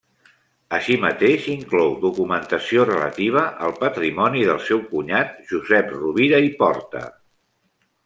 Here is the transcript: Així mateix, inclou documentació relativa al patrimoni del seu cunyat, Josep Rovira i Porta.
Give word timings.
Així 0.77 0.95
mateix, 1.03 1.43
inclou 1.55 1.93
documentació 2.05 2.87
relativa 2.91 3.45
al 3.67 3.77
patrimoni 3.85 4.43
del 4.51 4.65
seu 4.71 4.85
cunyat, 4.97 5.39
Josep 5.55 5.97
Rovira 6.01 6.45
i 6.51 6.55
Porta. 6.65 7.09